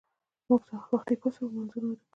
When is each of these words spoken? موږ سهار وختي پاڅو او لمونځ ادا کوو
موږ 0.47 0.61
سهار 0.69 0.89
وختي 0.93 1.15
پاڅو 1.21 1.39
او 1.43 1.49
لمونځ 1.51 1.71
ادا 1.75 1.81
کوو 1.83 1.99